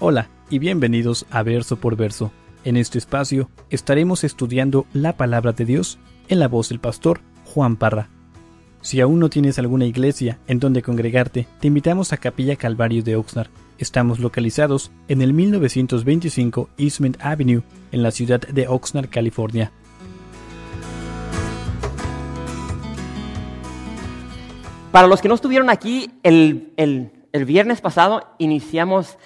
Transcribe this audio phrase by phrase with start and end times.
[0.00, 2.32] Hola y bienvenidos a Verso por Verso.
[2.64, 5.98] En este espacio estaremos estudiando la palabra de Dios
[6.28, 8.08] en la voz del pastor Juan Parra.
[8.80, 13.16] Si aún no tienes alguna iglesia en donde congregarte, te invitamos a Capilla Calvario de
[13.16, 13.50] Oxnard.
[13.78, 17.62] Estamos localizados en el 1925 Eastman Avenue,
[17.92, 19.72] en la ciudad de Oxnard, California.
[24.92, 29.18] Para los que no estuvieron aquí, el, viernes pasado iniciamos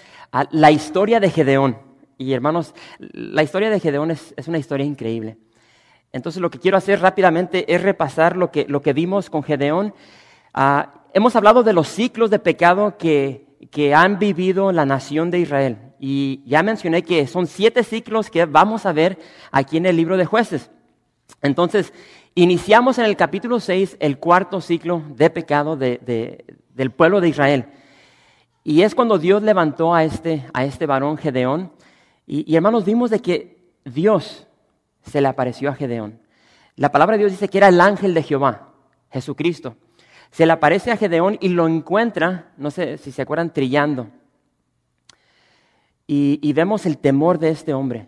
[0.50, 1.78] la historia de Gedeón.
[2.18, 5.38] Y hermanos, la historia de Gedeón es, una historia increíble.
[6.12, 9.94] Entonces lo que quiero hacer rápidamente es repasar lo que, lo que vimos con Gedeón.
[10.52, 15.40] Ah, hemos hablado de los ciclos de pecado que, que han vivido la nación de
[15.40, 15.78] Israel.
[15.98, 19.18] Y ya mencioné que son siete ciclos que vamos a ver
[19.50, 20.70] aquí en el libro de jueces.
[21.40, 21.92] Entonces,
[22.34, 27.66] Iniciamos en el capítulo 6 el cuarto ciclo de pecado del pueblo de Israel.
[28.64, 31.72] Y es cuando Dios levantó a este, a este varón Gedeón.
[32.26, 34.46] Y, hermanos, vimos de que Dios
[35.02, 36.20] se le apareció a Gedeón.
[36.76, 38.72] La palabra de Dios dice que era el ángel de Jehová,
[39.10, 39.76] Jesucristo.
[40.30, 44.08] Se le aparece a Gedeón y lo encuentra, no sé si se acuerdan, trillando.
[46.06, 48.06] Y, vemos el temor de este hombre,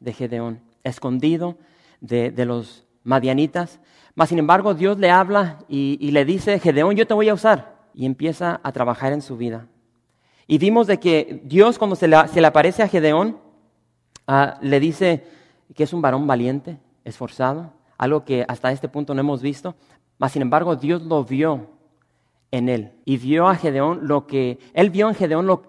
[0.00, 1.58] de Gedeón, escondido
[2.00, 3.80] de, los madianitas.
[4.14, 7.82] Mas, sin embargo, Dios le habla y, le dice, Gedeón, yo te voy a usar.
[7.94, 9.66] Y empieza a trabajar en su vida.
[10.46, 13.38] Y vimos de que Dios, cuando se le, aparece a Gedeón,
[14.26, 15.24] ah, le dice
[15.74, 19.74] que es un varón valiente, esforzado, algo que hasta este punto no hemos visto.
[20.18, 21.68] Mas, sin embargo, Dios lo vio
[22.50, 22.92] en él.
[23.04, 25.62] Y vio a Gedeón lo que, él vio en Gedeón, lo,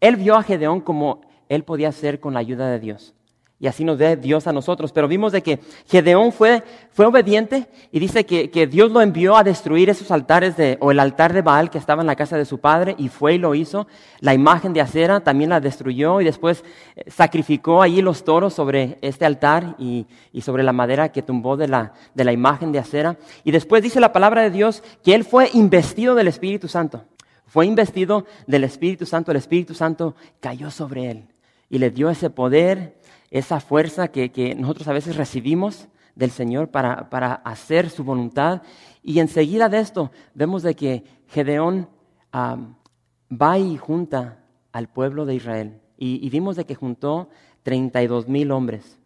[0.00, 3.14] él vio a Gedeón como él podía hacer con la ayuda de Dios.
[3.58, 4.92] Y así nos dé Dios a nosotros.
[4.92, 9.34] Pero vimos de que Gedeón fue, fue obediente y dice que, que, Dios lo envió
[9.34, 12.36] a destruir esos altares de, o el altar de Baal que estaba en la casa
[12.36, 13.86] de su padre y fue y lo hizo.
[14.20, 16.64] La imagen de acera también la destruyó y después
[16.96, 21.56] eh, sacrificó allí los toros sobre este altar y, y sobre la madera que tumbó
[21.56, 23.16] de la, de la imagen de acera.
[23.42, 27.04] Y después dice la palabra de Dios que él fue investido del Espíritu Santo.
[27.46, 29.30] Fue investido del Espíritu Santo.
[29.30, 31.24] El Espíritu Santo cayó sobre él
[31.68, 32.95] y le dio ese poder
[33.30, 38.62] esa fuerza que, nosotros a veces recibimos del Señor para, hacer su voluntad.
[39.02, 41.88] Y enseguida de esto vemos de que Gedeón
[42.34, 44.38] va y junta
[44.72, 45.80] al pueblo de Israel.
[45.96, 47.30] Y, vimos de que juntó
[47.62, 48.98] 32 mil hombres.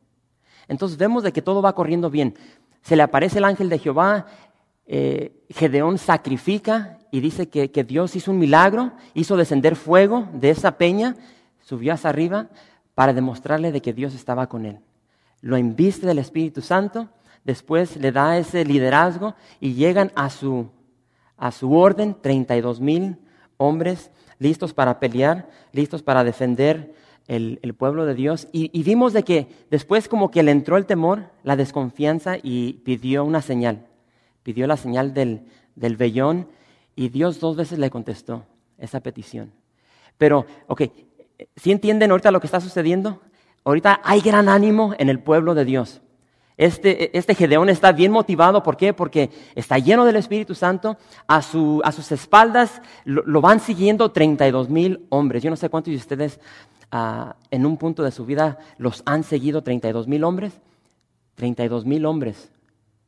[0.69, 2.34] Entonces vemos de que todo va corriendo bien.
[2.82, 4.26] Se le aparece el ángel de Jehová,
[4.87, 10.50] eh, Gedeón sacrifica y dice que, que, Dios hizo un milagro, hizo descender fuego de
[10.50, 11.16] esa peña,
[11.60, 12.48] subió hacia arriba,
[13.00, 14.78] para demostrarle de que Dios estaba con él.
[15.41, 17.09] Lo inviste del Espíritu Santo,
[17.44, 20.69] después le da ese liderazgo y llegan a su,
[21.38, 23.16] a su orden 32 mil
[23.56, 26.94] hombres listos para pelear, listos para defender
[27.27, 28.49] el, pueblo de Dios.
[28.53, 33.25] Y, vimos de que después como que le entró el temor, la desconfianza y pidió
[33.25, 33.87] una señal.
[34.43, 36.49] Pidió la señal del, del vellón
[36.94, 38.44] y Dios dos veces le contestó
[38.77, 39.53] esa petición.
[40.19, 40.82] Pero, ok,
[41.56, 43.20] ¿Sí entienden ahorita lo que está sucediendo?
[43.64, 46.00] Ahorita hay gran ánimo en el pueblo de Dios.
[46.56, 48.92] Este, este Gedeón está bien motivado, ¿por qué?
[48.92, 50.98] Porque está lleno del Espíritu Santo.
[51.26, 55.42] A, su, a sus espaldas lo, van siguiendo 32 mil hombres.
[55.42, 56.38] Yo no sé cuántos de ustedes
[56.90, 60.60] ah, en un punto de su vida los han seguido 32 mil hombres.
[61.36, 62.50] 32 mil hombres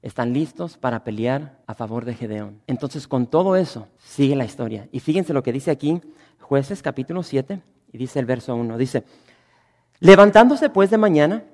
[0.01, 2.63] están listos para pelear a favor de Gedeón.
[2.67, 4.89] Entonces, con todo eso, sigue la historia.
[4.93, 6.01] Y fíjense lo que dice aquí,
[6.41, 7.61] jueces capítulo 7,
[7.93, 9.05] y dice el verso 1, dice,
[10.01, 11.45] levantándose pues de mañana,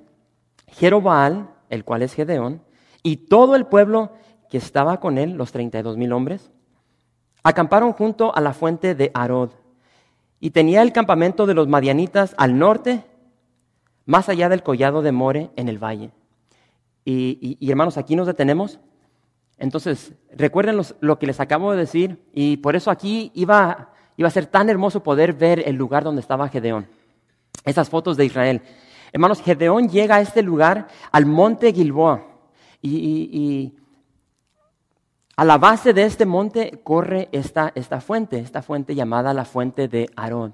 [0.67, 2.61] Jerobaal, el cual es Gedeón,
[3.03, 4.13] y todo el pueblo
[4.49, 6.51] que estaba con él, los treinta y dos mil hombres,
[7.43, 9.51] acamparon junto a la fuente de Arod.
[10.39, 13.03] Y tenía el campamento de los madianitas al norte,
[14.05, 16.11] más allá del collado de More, en el valle.
[17.05, 18.79] Y, hermanos, aquí nos detenemos.
[19.57, 24.31] Entonces, recuerden lo que les acabo de decir, y por eso aquí iba Iba a
[24.31, 26.89] ser tan hermoso poder ver el lugar donde estaba Gedeón.
[27.63, 28.61] Esas fotos de Israel.
[29.13, 32.27] Hermanos, Gedeón llega a este lugar, al monte Gilboa.
[32.81, 33.77] Y,
[35.37, 39.87] a la base de este monte corre esta, esta, fuente, esta fuente llamada la fuente
[39.87, 40.53] de Aarón.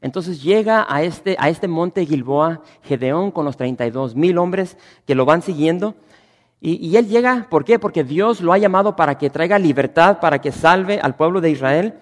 [0.00, 4.76] Entonces llega a este, a este monte Gilboa, Gedeón, con los 32 mil hombres
[5.06, 5.94] que lo van siguiendo.
[6.60, 7.78] Y, y, él llega, ¿por qué?
[7.78, 11.50] Porque Dios lo ha llamado para que traiga libertad, para que salve al pueblo de
[11.50, 11.94] Israel.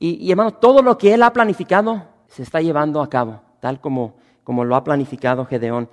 [0.00, 4.16] Y, hermano, todo lo que él ha planificado se está llevando a cabo, tal como,
[4.44, 5.88] como lo ha planificado Gedeón.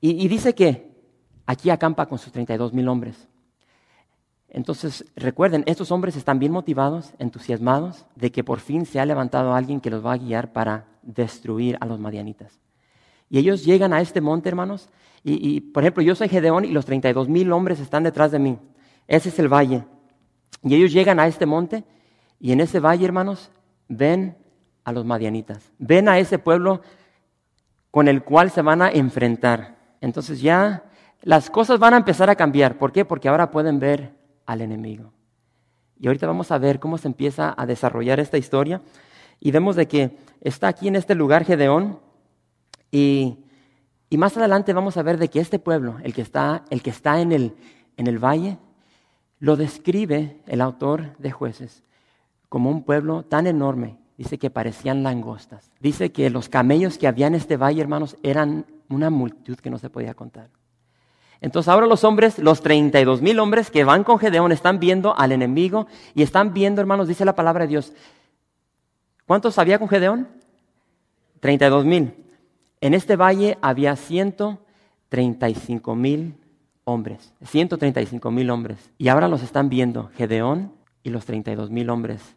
[0.00, 0.92] Y, dice que
[1.46, 3.28] aquí acampa con sus 32 mil hombres.
[4.48, 9.54] Entonces, recuerden, estos hombres están bien motivados, entusiasmados de que por fin se ha levantado
[9.54, 12.60] alguien que los va a guiar para destruir a los madianitas.
[13.30, 14.90] Y ellos llegan a este monte, hermanos,
[15.24, 18.58] y, por ejemplo, yo soy Gedeón y los 32 mil hombres están detrás de mí.
[19.06, 19.84] Ese es el valle.
[20.62, 21.84] Y ellos llegan a este monte
[22.42, 23.52] y en ese valle, hermanos,
[23.86, 24.36] ven
[24.82, 25.70] a los madianitas.
[25.78, 26.82] Ven a ese pueblo
[27.92, 29.76] con el cual se van a enfrentar.
[30.00, 30.82] Entonces ya
[31.22, 32.78] las cosas van a empezar a cambiar.
[32.78, 33.04] ¿Por qué?
[33.04, 35.12] Porque ahora pueden ver al enemigo.
[36.00, 38.82] Y ahorita vamos a ver cómo se empieza a desarrollar esta historia.
[39.38, 42.00] Y vemos de que está aquí en este lugar Gedeón.
[42.90, 43.38] Y,
[44.18, 47.20] más adelante vamos a ver de que este pueblo, el que está, el que está
[47.20, 47.54] en, el,
[47.96, 48.58] en el valle,
[49.38, 51.84] lo describe el autor de jueces
[52.52, 53.96] como un pueblo tan enorme.
[54.18, 55.70] Dice que parecían langostas.
[55.80, 59.78] Dice que los camellos que había en este valle, hermanos, eran una multitud que no
[59.78, 60.50] se podía contar.
[61.40, 65.32] Entonces ahora los hombres, los 32 mil hombres que van con Gedeón, están viendo al
[65.32, 67.94] enemigo y están viendo, hermanos, dice la palabra de Dios.
[69.26, 70.28] ¿Cuántos había con Gedeón?
[71.40, 72.12] 32 mil.
[72.82, 76.34] En este valle había 135 mil
[76.84, 78.90] hombres, 135 mil hombres.
[78.98, 80.70] Y ahora los están viendo Gedeón
[81.02, 82.36] y los 32 mil hombres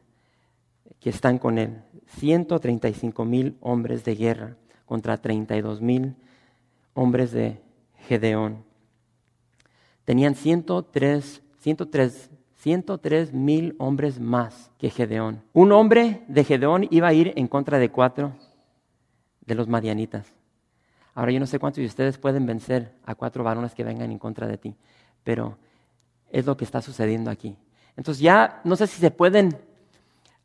[1.00, 1.82] que están con él.
[2.08, 6.16] 135 mil hombres de guerra contra 32 mil
[6.94, 7.60] hombres de
[8.08, 8.64] Gedeón
[10.06, 15.42] tenían 103, 103, 103 mil hombres más que Gedeón.
[15.52, 18.34] Un hombre de Gedeón iba a ir en contra de cuatro
[19.46, 20.28] de los madianitas.
[21.14, 24.20] Ahora yo no sé cuántos de ustedes pueden vencer a cuatro varones que vengan en
[24.20, 24.76] contra de ti,
[25.24, 25.58] pero
[26.30, 27.58] es lo que está sucediendo aquí.
[27.96, 29.58] Entonces ya no sé si se pueden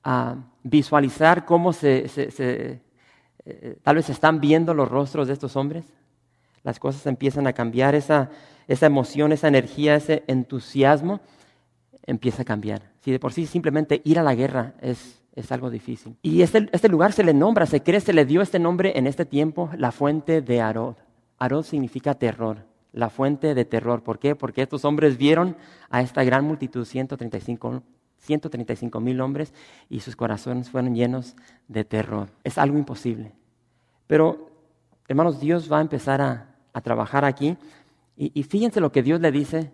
[0.05, 2.06] ah, visualizar cómo se,
[3.44, 5.85] eh, tal vez están viendo los rostros de estos hombres.
[6.62, 8.31] Las cosas empiezan a cambiar, esa,
[8.69, 11.20] esa emoción, esa energía, ese entusiasmo
[12.06, 12.82] empieza a cambiar.
[13.00, 16.17] Si de por sí simplemente ir a la guerra es, es algo difícil.
[16.23, 19.06] Y este, este, lugar se le nombra, se cree, se le dio este nombre en
[19.06, 20.97] este tiempo, la fuente de Arod.
[21.38, 24.02] Arod significa terror, la fuente de terror.
[24.02, 24.37] ¿Por qué?
[24.37, 25.56] Porque estos hombres vieron
[25.88, 27.82] a esta gran multitud, 135
[28.20, 29.52] 135 mil hombres,
[29.88, 31.37] y sus corazones fueron llenos
[31.69, 32.28] de terror.
[32.44, 33.32] Es algo imposible.
[34.06, 34.50] Pero,
[35.08, 37.56] hermanos, Dios va a empezar a, a trabajar aquí
[38.22, 39.72] y, fíjense lo que Dios le dice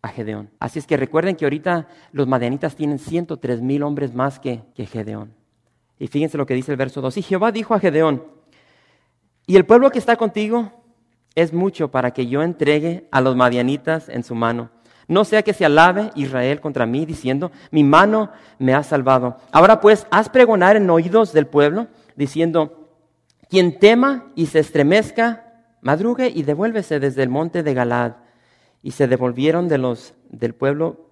[0.00, 0.50] a Gedeón.
[0.60, 4.86] Así es que recuerden que ahorita los madianitas tienen 103 mil hombres más que, que
[4.86, 5.34] Gedeón.
[5.98, 7.16] Y fíjense lo que dice el verso 2.
[7.16, 8.22] Y Jehová dijo a Gedeón,
[9.44, 10.70] y el pueblo que está contigo
[11.34, 14.70] es mucho para que yo entregue a los madianitas en su mano.
[15.08, 19.36] No sea que se alabe Israel contra mí, diciendo, mi mano me ha salvado.
[19.50, 22.88] Ahora pues, haz pregonar en oídos del pueblo, diciendo,
[23.48, 25.52] quien tema y se estremezca
[25.82, 28.14] madrugue y devuélvese desde el monte de Galad.
[28.82, 31.10] Y se devolvieron de los, del pueblo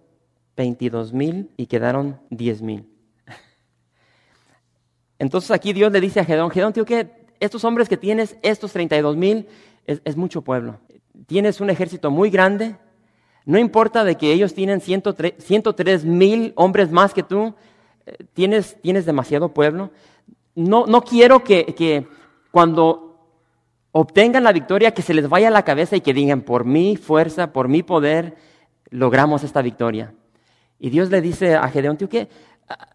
[0.57, 2.89] veintidós mil y quedaron diez mil.
[5.19, 8.73] Entonces aquí Dios le dice a Gedón, Gedón, tío, que estos hombres que tienes, estos
[8.73, 9.47] treinta y dos mil,
[9.87, 10.79] es, mucho pueblo.
[11.27, 12.77] Tienes un ejército muy grande.
[13.47, 17.55] No importa de que ellos tienen 103 mil hombres más que tú,
[18.07, 19.91] eh, tienes, tienes demasiado pueblo.
[20.55, 22.07] No, no quiero que, que
[22.51, 23.11] cuando
[23.93, 26.97] obtengan la victoria, que se les vaya a la cabeza y que digan, por mi
[26.97, 28.37] fuerza, por mi poder,
[28.91, 30.15] logramos esta victoria.
[30.79, 32.29] Y Dios le dice a Gedeón, tío, que
[32.69, 32.89] ah,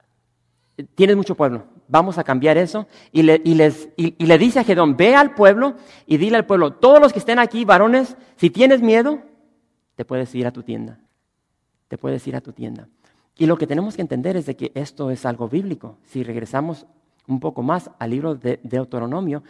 [0.96, 2.88] tienes mucho pueblo, vamos a cambiar eso.
[3.12, 6.74] Y le, les, y le dice a Gedeón, ve al pueblo y dile al pueblo,
[6.74, 9.22] todos los que estén aquí, varones, si tienes miedo,
[9.96, 11.00] te puedes ir a tu tienda.
[11.88, 12.88] Te puedes ir a tu tienda.
[13.38, 15.98] Y lo que tenemos que entender es de que esto es algo bíblico.
[16.04, 16.86] Si regresamos
[17.28, 19.44] un poco más al libro de Deuteronomio,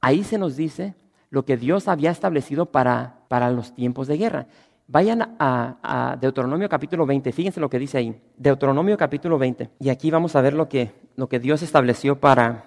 [0.00, 0.94] ahí se nos dice
[1.30, 4.46] lo que Dios había establecido para, para los tiempos de guerra.
[4.86, 8.20] Vayan a, Deuteronomio capítulo 20, fíjense lo que dice ahí.
[8.36, 9.70] Deuteronomio capítulo 20.
[9.80, 12.66] Y aquí vamos a ver lo que, lo que Dios estableció para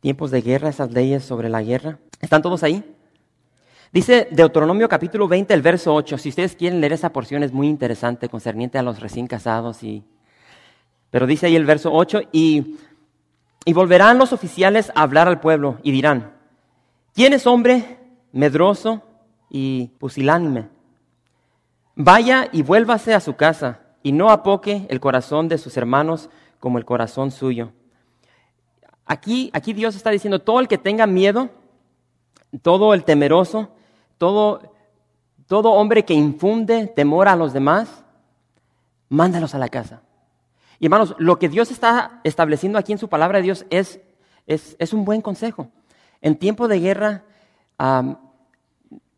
[0.00, 1.98] tiempos de guerra, esas leyes sobre la guerra.
[2.20, 2.93] ¿Están todos ahí?
[3.94, 6.18] Dice Deuteronomio capítulo 20, el verso 8.
[6.18, 9.82] Si ustedes quieren leer esa porción es muy interesante, concerniente a los recién casados.
[9.82, 10.02] Y...
[11.10, 12.76] Pero dice ahí el verso 8, y
[13.64, 16.32] y volverán los oficiales a hablar al pueblo y dirán,
[17.14, 17.98] ¿quién es hombre
[18.32, 19.02] medroso
[19.48, 20.68] y pusilánime?
[21.96, 26.28] Vaya y vuélvase a su casa y no apoque el corazón de sus hermanos
[26.60, 27.72] como el corazón suyo.
[29.06, 31.50] Aquí, aquí Dios está diciendo, todo el que tenga miedo,
[32.62, 33.70] todo el temeroso,
[35.46, 38.04] todo, hombre que infunde temor a los demás,
[39.08, 40.02] mándalos a la casa.
[40.78, 44.00] Y hermanos, lo que Dios está estableciendo aquí en su palabra de Dios es,
[44.46, 45.68] es, un buen consejo.
[46.20, 47.24] En tiempo de guerra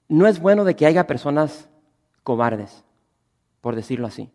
[0.08, 1.68] no es bueno de que haya personas
[2.22, 2.84] cobardes.
[3.60, 4.30] por decirlo así.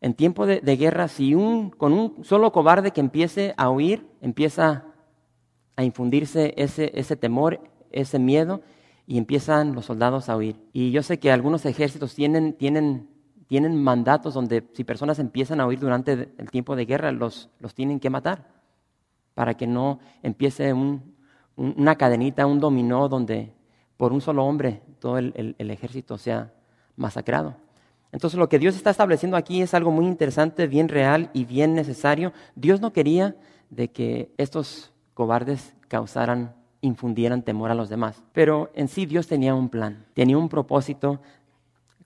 [0.00, 4.84] En tiempo de, guerra, si un, con un solo cobarde que empiece a huir, empieza
[5.74, 7.60] a infundirse ese, ese temor,
[7.90, 8.62] ese miedo,
[9.08, 10.56] y empiezan los soldados a huir.
[10.74, 13.08] Y yo sé que algunos ejércitos tienen, tienen,
[13.46, 17.74] tienen mandatos donde si personas empiezan a huir durante el tiempo de guerra, los, los
[17.74, 18.46] tienen que matar,
[19.32, 20.74] para que no empiece
[21.56, 23.54] una cadenita, un dominó donde
[23.96, 26.52] por un solo hombre todo el, ejército sea
[26.94, 27.56] masacrado.
[28.12, 31.74] Entonces lo que Dios está estableciendo aquí es algo muy interesante, bien real y bien
[31.74, 32.34] necesario.
[32.56, 33.36] Dios no quería
[33.70, 38.22] de que estos cobardes causaran, infundieran temor a los demás.
[38.32, 41.20] Pero en sí Dios tenía un plan, tenía un propósito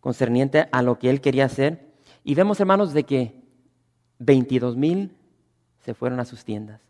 [0.00, 1.92] concerniente a lo que Él quería hacer.
[2.24, 3.42] Y vemos, hermanos, de que
[4.18, 5.16] 22 mil
[5.80, 6.80] se fueron a sus tiendas.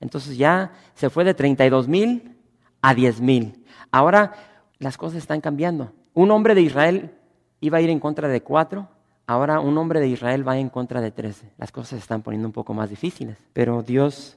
[0.00, 2.36] Entonces ya se fue de 32 mil
[2.82, 3.64] a 10 mil.
[3.90, 4.34] Ahora
[4.78, 5.92] las cosas están cambiando.
[6.12, 7.14] Un hombre de Israel
[7.60, 8.88] iba a ir en contra de cuatro,
[9.26, 11.50] ahora un hombre de Israel va en contra de trece.
[11.56, 14.36] Las cosas se están poniendo un poco más difíciles, pero Dios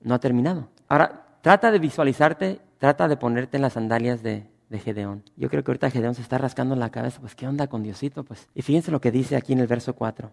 [0.00, 0.68] no ha terminado.
[0.88, 5.22] Ahora, trata de visualizarte, trata de ponerte en las sandalias de, de Gedeón.
[5.36, 8.24] Yo creo que ahorita Gedeón se está rascando la cabeza, pues ¿qué onda con Diosito?
[8.24, 10.30] Pues, y fíjense lo que dice aquí en el verso 4.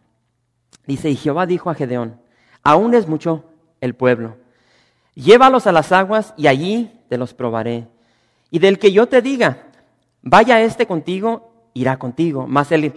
[0.87, 2.21] Dice, y Jehová dijo a Gedeón,
[2.63, 3.43] aún es mucho
[3.81, 4.37] el pueblo,
[5.13, 7.87] llévalos a las aguas y allí te los probaré
[8.51, 9.67] y del que yo te diga,
[10.21, 12.45] vaya este contigo, irá contigo.
[12.47, 12.93] Mas, el,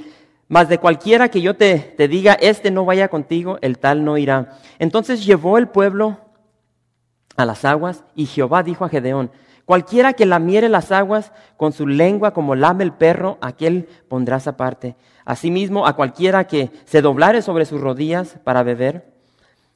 [0.68, 4.58] de cualquiera que yo te, te diga, este no vaya contigo, el tal no irá.
[4.78, 6.18] Entonces llevó el pueblo
[7.36, 9.30] a las aguas y Jehová dijo a Gedeón,
[9.64, 14.96] cualquiera que lamiere las aguas con su lengua como lame el perro, aquel pondrás aparte.
[15.24, 19.12] Asimismo, a cualquiera que se doblare sobre sus rodillas para beber,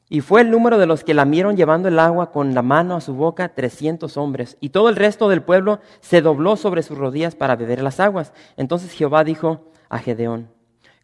[0.09, 3.01] y fue el número de los que lamieron llevando el agua con la mano a
[3.01, 4.57] su boca trescientos hombres.
[4.61, 8.33] Y todo el resto del pueblo se dobló sobre sus rodillas para beber las aguas.
[8.57, 10.49] Entonces Jehová dijo a Gedeón,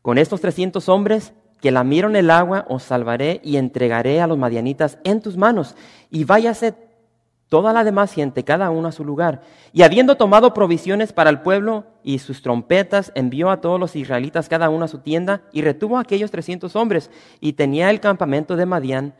[0.02, 1.32] con estos trescientos hombres
[1.62, 5.76] que lamieron el agua os salvaré y entregaré a los madianitas en tus manos.
[6.10, 6.74] Y váyase
[7.48, 9.42] toda la demás gente, cada uno a su lugar.
[9.72, 14.48] Y habiendo tomado provisiones para el pueblo y sus trompetas, envió a todos los israelitas
[14.48, 17.10] cada uno a su tienda y retuvo a aquellos trescientos hombres.
[17.40, 19.14] Y tenía el campamento de Madián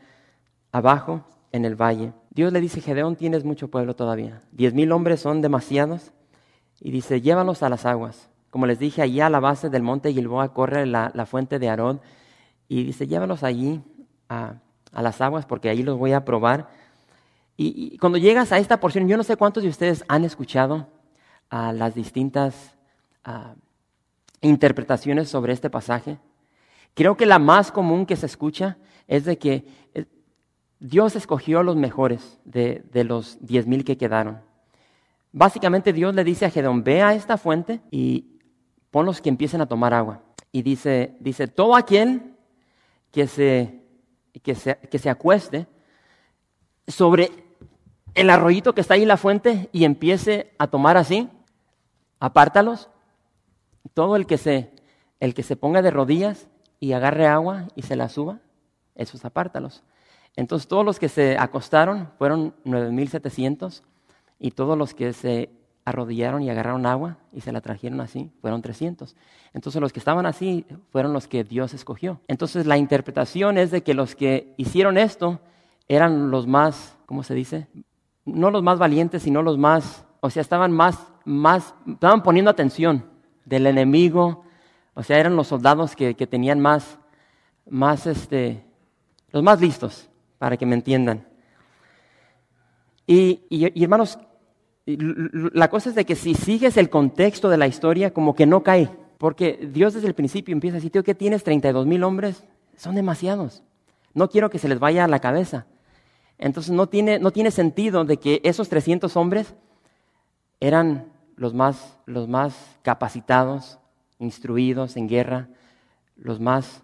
[0.73, 1.23] abajo
[1.53, 2.11] en el valle.
[2.29, 4.41] Dios le dice, Gedeón, tienes mucho pueblo todavía.
[4.51, 6.11] Diez mil hombres son demasiados.
[6.81, 8.29] Y dice, llévalos a las aguas.
[8.49, 11.97] Como les dije, allí a la base del monte Gilboa corre la, fuente de Arod.
[12.67, 13.81] Y dice, llévalos allí
[14.29, 14.55] a,
[14.91, 16.67] a las aguas porque allí los voy a probar
[17.55, 20.87] y, cuando llegas a esta porción, yo no sé cuántos de ustedes han escuchado
[21.49, 22.75] a las distintas
[24.41, 26.17] interpretaciones sobre este pasaje.
[26.93, 28.77] Creo que la más común que se escucha
[29.07, 30.05] es de que eh,
[30.79, 34.41] Dios escogió los mejores de, los diez mil que quedaron.
[35.31, 38.39] Básicamente Dios le dice a Gedeón, ve a esta fuente y
[38.91, 40.21] ponlos que empiecen a tomar agua.
[40.51, 42.32] Y dice, dice todo aquel
[43.13, 43.79] que se,
[44.41, 45.67] que se, que se acueste
[46.87, 47.31] sobre
[48.15, 51.29] el arroyito que está ahí en la fuente y empiece a tomar así,
[52.19, 52.89] apártalos.
[53.93, 54.71] Todo el que se,
[55.19, 56.47] el que se ponga de rodillas
[56.79, 58.39] y agarre agua y se la suba,
[58.95, 59.83] esos apártalos.
[60.35, 63.83] Entonces todos los que se acostaron fueron 9.700
[64.39, 65.51] y todos los que se
[65.85, 69.15] arrodillaron y agarraron agua y se la trajeron así fueron 300.
[69.53, 72.21] Entonces los que estaban así fueron los que Dios escogió.
[72.27, 75.39] Entonces la interpretación es de que los que hicieron esto
[75.87, 77.67] eran los más, ¿cómo se dice?
[78.25, 83.05] No los más valientes, sino los más, o sea, estaban más, más, estaban poniendo atención
[83.45, 84.43] del enemigo,
[84.93, 86.97] o sea, eran los soldados que, tenían más,
[87.69, 88.65] más, este,
[89.31, 91.27] los más listos, para que me entiendan.
[93.05, 94.17] Y, y, hermanos,
[94.85, 98.63] la cosa es de que si sigues el contexto de la historia, como que no
[98.63, 102.43] cae, porque Dios desde el principio empieza a decir, tío, ¿qué tienes 32 mil hombres?
[102.75, 103.63] Son demasiados.
[104.13, 105.65] No quiero que se les vaya a la cabeza.
[106.37, 109.55] Entonces no tiene, no tiene sentido de que esos 300 hombres
[110.59, 111.05] eran
[111.37, 113.79] los más, los más capacitados,
[114.19, 115.47] instruidos en guerra,
[116.17, 116.83] los más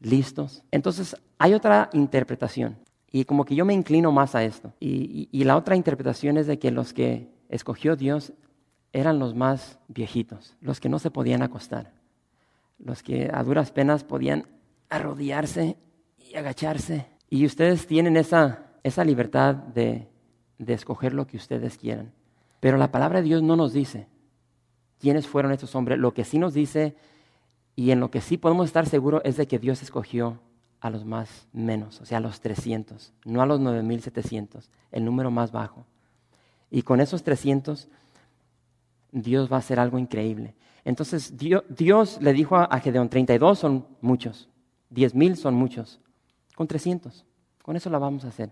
[0.00, 0.62] listos.
[0.70, 2.78] Entonces hay otra interpretación
[3.12, 4.72] y como que yo me inclino más a esto.
[4.80, 8.32] Y, la otra interpretación es de que los que escogió Dios
[8.94, 11.92] eran los más viejitos, los que no se podían acostar,
[12.78, 14.46] los que a duras penas podían
[14.88, 15.76] arrodillarse
[16.18, 20.08] y agacharse y ustedes tienen esa, esa libertad de,
[20.58, 22.12] de escoger lo que ustedes quieran.
[22.60, 24.06] Pero la palabra de Dios no nos dice
[25.00, 25.98] quiénes fueron estos hombres.
[25.98, 26.94] Lo que sí nos dice
[27.74, 30.40] y en lo que sí podemos estar seguros es de que Dios escogió
[30.82, 35.30] a los más menos, o sea, a los 300, no a los 9700, el número
[35.30, 35.86] más bajo.
[36.72, 37.86] Y con esos 300
[39.12, 40.56] Dios va a hacer algo increíble.
[40.84, 44.48] Entonces Dios, le dijo a Gedeón, 32 son muchos,
[44.90, 46.00] 10 mil son muchos,
[46.56, 47.24] con 300,
[47.62, 48.50] con eso la vamos a hacer.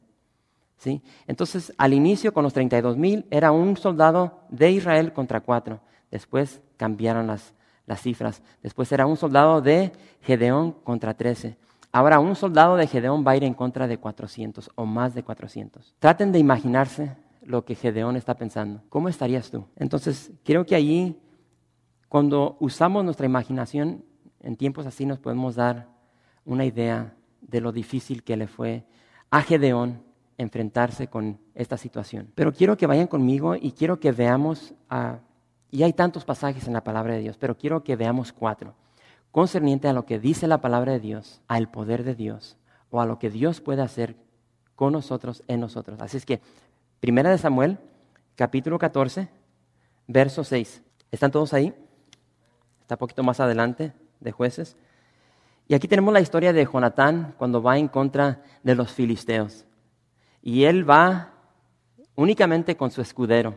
[0.78, 1.02] ¿Sí?
[1.26, 5.80] Entonces, al inicio, con los 32 mil, era un soldado de Israel contra cuatro.
[6.10, 7.52] Después cambiaron las,
[7.84, 8.40] las cifras.
[8.62, 11.58] Después era un soldado de Gedeón contra 13.
[11.92, 15.24] Ahora un soldado de Gedeón va a ir en contra de 400 o más de
[15.24, 15.94] 400.
[15.98, 18.82] Traten de imaginarse lo que Gedeón está pensando.
[18.88, 19.64] ¿Cómo estarías tú?
[19.76, 21.18] Entonces, creo que allí,
[22.08, 24.04] cuando usamos nuestra imaginación,
[24.40, 25.88] en tiempos así nos podemos dar
[26.44, 28.84] una idea de lo difícil que le fue
[29.30, 30.02] a Gedeón
[30.38, 32.30] enfrentarse con esta situación.
[32.34, 34.74] Pero quiero que vayan conmigo y quiero que veamos,
[35.70, 38.74] y hay tantos pasajes en la palabra de Dios, pero quiero que veamos cuatro,
[39.32, 42.56] concerniente a lo que dice la palabra de Dios, al poder de Dios,
[42.90, 44.16] o a lo que Dios puede hacer
[44.76, 46.00] con nosotros, en nosotros.
[46.00, 46.40] Así es que,
[47.00, 47.78] Primera de Samuel,
[48.34, 49.28] capítulo 14,
[50.06, 50.82] verso 6.
[51.10, 51.74] ¿Están todos ahí?
[52.82, 54.76] Está un poquito más adelante de jueces.
[55.66, 59.64] Y aquí tenemos la historia de Jonatán cuando va en contra de los filisteos.
[60.42, 61.32] Y él va
[62.16, 63.54] únicamente con su escudero.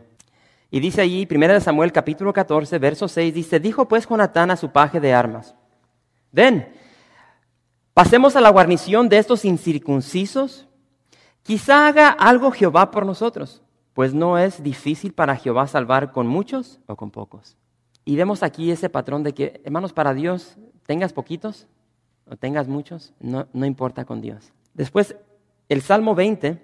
[0.70, 4.70] Y dice allí, 1 Samuel capítulo 14, verso 6, dice, dijo pues Jonatán a su
[4.70, 5.54] paje de armas,
[6.34, 6.68] ven,
[7.94, 10.66] pasemos a la guarnición de estos incircuncisos,
[11.44, 13.62] quizá haga algo Jehová por nosotros,
[13.92, 17.56] pues no es difícil para Jehová salvar con muchos o con pocos.
[18.04, 21.68] Y vemos aquí ese patrón de que, hermanos, para Dios, tengas poquitos
[22.28, 24.52] o tengas muchos, no, no importa con Dios.
[24.74, 25.14] Después,
[25.68, 26.60] el Salmo 20,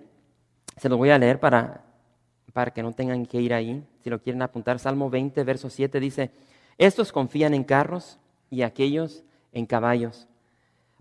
[0.77, 1.85] se lo voy a leer para,
[2.53, 3.87] para que no tengan que ir ahí.
[4.03, 6.33] Si lo quieren apuntar, Salmo 20, verso 7 dice,
[6.77, 8.19] estos confían en carros
[8.51, 9.23] y aquellos
[9.53, 10.29] en caballos.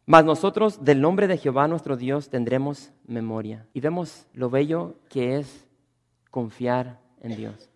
[0.05, 3.67] Mas nosotros del nombre de Jehová nuestro Dios tendremos memoria.
[3.73, 5.67] Y vemos lo bello que es
[6.31, 7.69] confiar en Dios.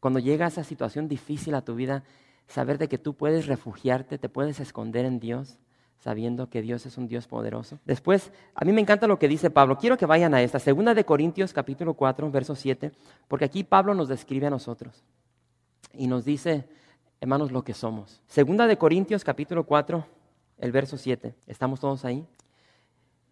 [0.00, 2.04] Cuando llega esa situación difícil a tu vida,
[2.46, 5.58] saber de que tú puedes refugiarte, te puedes esconder en Dios,
[5.98, 7.78] sabiendo que Dios es un Dios poderoso.
[7.84, 9.78] Después, a mí me encanta lo que dice Pablo.
[9.78, 12.92] Quiero que vayan a esta, segunda de Corintios capítulo 4, verso 7,
[13.26, 15.02] porque aquí Pablo nos describe a nosotros
[15.94, 16.68] y nos dice,
[17.20, 18.22] hermanos, lo que somos.
[18.26, 20.06] Segunda de Corintios capítulo 4,
[20.58, 21.34] el verso 7.
[21.46, 22.26] ¿Estamos todos ahí?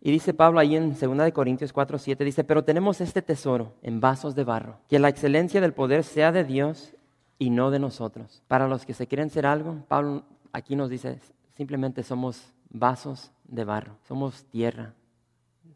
[0.00, 3.74] Y dice Pablo ahí en 2 de Corintios 4, 7, dice, pero tenemos este tesoro
[3.82, 6.94] en vasos de barro, que la excelencia del poder sea de Dios
[7.38, 8.42] y no de nosotros.
[8.48, 11.20] Para los que se quieren ser algo, Pablo aquí nos dice,
[11.56, 14.94] simplemente somos vasos de barro, somos tierra,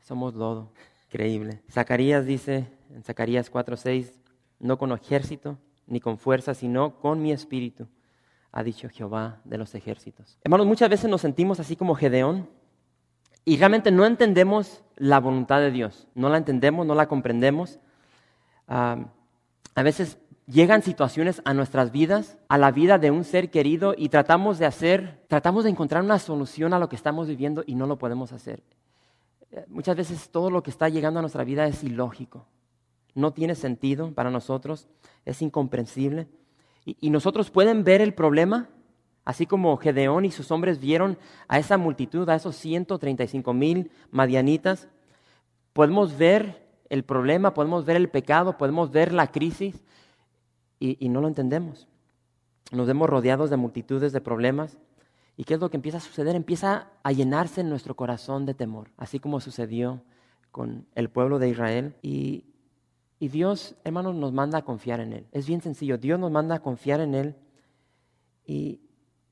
[0.03, 0.73] somos lodo.
[1.09, 1.63] Increíble.
[1.71, 4.13] Zacarías dice en Zacarías 4:6,
[4.59, 7.87] no con ejército ni con fuerza, sino con mi espíritu,
[8.53, 10.39] ha dicho Jehová de los ejércitos.
[10.43, 12.49] Hermanos, muchas veces nos sentimos así como Gedeón
[13.45, 17.79] y realmente no entendemos la voluntad de Dios, no la entendemos, no la comprendemos.
[18.67, 24.09] A veces llegan situaciones a nuestras vidas, a la vida de un ser querido y
[24.09, 27.87] tratamos de hacer, tratamos de encontrar una solución a lo que estamos viviendo y no
[27.87, 28.63] lo podemos hacer.
[29.51, 32.47] Eh, muchas veces todo lo que está llegando a nuestra vida es ilógico,
[33.15, 34.89] no tiene sentido para nosotros,
[35.25, 36.29] es incomprensible.
[36.87, 38.69] Y, nosotros pueden ver el problema,
[39.25, 41.19] así como Gedeón y sus hombres vieron
[41.49, 44.89] a esa multitud, a esos 135 mil madianitas,
[45.73, 49.83] podemos ver el problema, podemos ver el pecado, podemos ver la crisis,
[50.79, 51.89] y, no lo entendemos.
[52.71, 54.79] Nos vemos rodeados de multitudes de problemas.
[55.37, 56.37] ¿Y qué es lo que empieza a suceder?
[56.37, 60.03] Empieza a llenarse en nuestro corazón de temor, así como sucedió
[60.53, 61.95] con el pueblo de Israel.
[62.03, 62.45] Y,
[63.19, 65.27] y Dios, hermanos, nos manda a confiar en Él.
[65.33, 65.99] Es bien sencillo.
[65.99, 67.35] Dios nos manda a confiar en Él.
[68.45, 68.81] Y,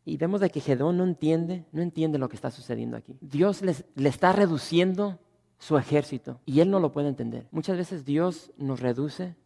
[0.04, 3.16] y vemos de que Gedón no entiende, no entiende lo que está sucediendo aquí.
[3.20, 5.18] Dios le está reduciendo
[5.58, 7.46] su ejército y Él no lo puede entender.
[7.50, 9.36] Muchas veces Dios nos reduce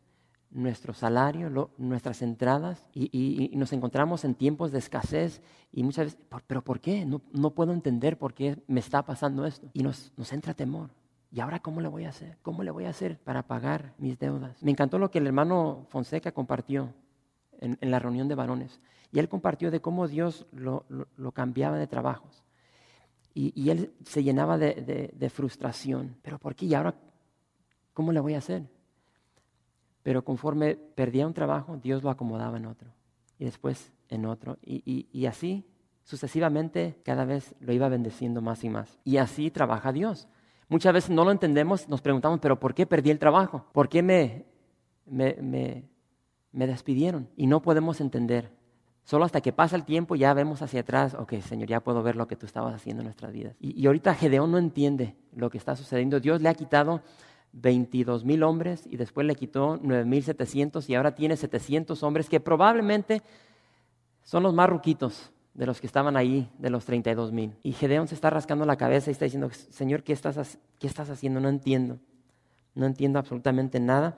[0.50, 6.62] nuestro salario, nuestras entradas y, nos encontramos en tiempos de escasez y muchas veces, pero
[6.62, 7.04] ¿por qué?
[7.04, 9.68] No, no puedo entender por qué me está pasando esto.
[9.72, 10.90] Y nos, nos entra temor.
[11.30, 12.38] ¿Y ahora cómo le voy a hacer?
[12.42, 14.62] ¿Cómo le voy a hacer para pagar mis deudas?
[14.62, 16.94] Me encantó lo que el hermano Fonseca compartió
[17.60, 18.80] en, la reunión de varones.
[19.12, 20.84] Y él compartió de cómo Dios lo,
[21.32, 22.44] cambiaba de trabajos.
[23.34, 26.16] Y, y, él se llenaba de, frustración.
[26.22, 26.66] ¿Pero por qué?
[26.66, 26.94] ¿Y ahora
[27.92, 28.62] cómo le voy a hacer?
[30.02, 32.90] Pero conforme perdía un trabajo, Dios lo acomodaba en otro.
[33.38, 34.58] Y después en otro.
[34.62, 35.64] Y, así
[36.04, 38.98] sucesivamente cada vez lo iba bendeciendo más y más.
[39.04, 40.26] Y así trabaja Dios.
[40.68, 43.64] Muchas veces no lo entendemos, nos preguntamos, pero ¿por qué perdí el trabajo?
[43.72, 44.44] ¿Por qué me,
[45.06, 45.34] me,
[46.52, 47.28] me, despidieron?
[47.36, 48.50] Y no podemos entender.
[49.04, 52.16] Solo hasta que pasa el tiempo ya vemos hacia atrás, ok, Señor, ya puedo ver
[52.16, 53.56] lo que tú estabas haciendo en nuestras vidas.
[53.58, 56.20] Y, y ahorita Gedeón no entiende lo que está sucediendo.
[56.20, 57.00] Dios le ha quitado
[57.52, 62.28] 22 mil hombres y después le quitó 9 mil 700 y ahora tiene 700 hombres
[62.28, 63.22] que probablemente
[64.22, 67.52] Son los más ruquitos de los que estaban ahí, de los 32 mil.
[67.64, 71.10] Y Gedeón se está rascando la cabeza y está diciendo, Señor, ¿qué estás, ¿qué estás
[71.10, 71.40] haciendo?
[71.40, 71.98] No entiendo.
[72.76, 74.16] No entiendo absolutamente nada.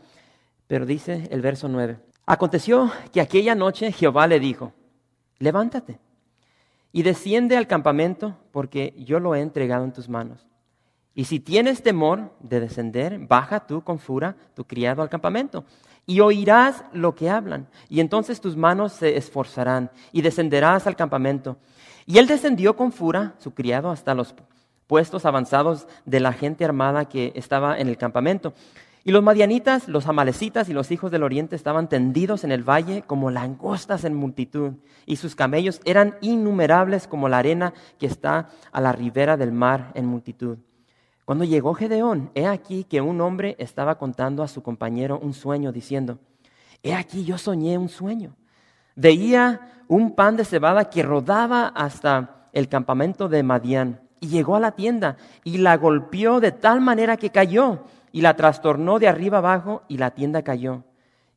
[0.66, 1.96] Pero dice el verso 9.
[2.26, 4.74] Aconteció que aquella noche Jehová le dijo,
[5.38, 5.98] levántate
[6.92, 10.46] y desciende al campamento porque yo lo he entregado en tus manos.
[11.14, 15.64] Y si tienes temor de descender, baja tú con fura tu criado al campamento
[16.10, 17.68] y oirás lo que hablan.
[17.88, 21.56] Y entonces tus manos se esforzarán y descenderás al campamento.
[22.04, 24.34] Y él descendió con fura, su criado, hasta los
[24.88, 28.54] puestos avanzados de la gente armada que estaba en el campamento.
[29.04, 33.02] Y los madianitas, los amalecitas y los hijos del oriente estaban tendidos en el valle
[33.02, 34.72] como langostas en multitud,
[35.06, 39.92] y sus camellos eran innumerables como la arena que está a la ribera del mar
[39.94, 40.58] en multitud.
[41.30, 45.70] Cuando llegó Gedeón, he aquí que un hombre estaba contando a su compañero un sueño,
[45.70, 46.18] diciendo,
[46.82, 48.34] he aquí yo soñé un sueño.
[48.96, 54.58] Veía un pan de cebada que rodaba hasta el campamento de Madián, y llegó a
[54.58, 59.38] la tienda y la golpeó de tal manera que cayó, y la trastornó de arriba
[59.38, 60.82] abajo, y la tienda cayó.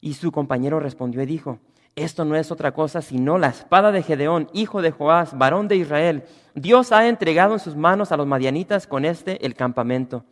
[0.02, 1.60] Y su compañero respondió y dijo,
[1.96, 5.78] esto no es otra cosa sino la espada de Gedeón, hijo de Joás, varón de
[5.78, 6.24] Israel.
[6.56, 10.26] Dios ha entregado en sus manos a los madianitas con este el campamento.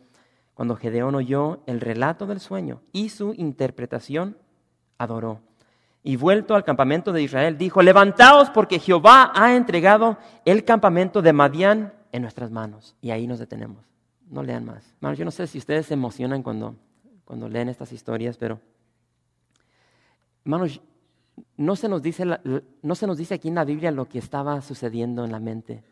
[0.54, 4.36] Cuando Gedeón oyó el relato del sueño y su interpretación,
[4.98, 5.40] adoró.
[6.04, 11.32] Y vuelto al campamento de Israel, dijo, levantaos porque Jehová ha entregado el campamento de
[11.32, 12.96] Madián en nuestras manos.
[13.00, 13.84] Y ahí nos detenemos.
[14.28, 14.84] No lean más.
[14.96, 16.74] Hermanos, yo no sé si ustedes se emocionan cuando,
[17.24, 18.60] cuando leen estas historias, pero,
[20.44, 20.80] hermanos,
[21.56, 22.24] no se, nos dice,
[22.82, 25.82] no se nos dice aquí en la Biblia lo que estaba sucediendo en la mente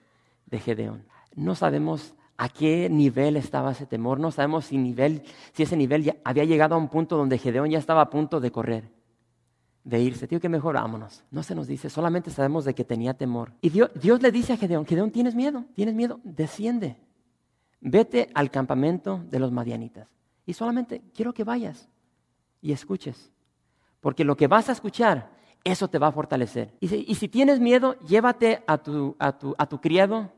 [0.47, 1.05] de Gedeón.
[1.35, 5.23] No sabemos a qué nivel estaba ese temor, no sabemos si, nivel,
[5.53, 8.41] si ese nivel ya había llegado a un punto donde Gedeón ya estaba a punto
[8.41, 8.91] de correr,
[9.85, 10.27] de irse.
[10.27, 11.23] Tío, que mejor vámonos.
[11.31, 13.53] No se nos dice, solamente sabemos de que tenía temor.
[13.61, 15.65] Y Dios, Dios le dice a Gedeón, Gedeón, ¿tienes miedo?
[15.75, 16.21] ¿Tienes miedo?
[16.25, 16.97] Desciende.
[17.81, 20.09] Vete al campamento de los madianitas.
[20.47, 21.89] Y solamente quiero que vayas
[22.61, 23.31] y escuches.
[24.01, 25.31] Porque lo que vas a escuchar,
[25.65, 26.75] eso te va a fortalecer.
[26.81, 29.17] Y si, tienes miedo, llévate a tu,
[29.81, 30.33] criado